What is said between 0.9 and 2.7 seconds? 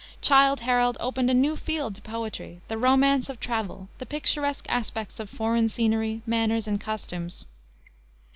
opened a new field to poetry,